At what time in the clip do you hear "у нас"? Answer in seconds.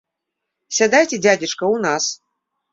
1.77-2.03